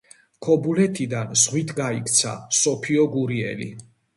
ქობულეთიდან 0.45 1.35
ზღვით 1.43 1.75
გაიქცა 1.81 2.35
სოფიო 2.63 3.07
გურიელი. 3.17 3.71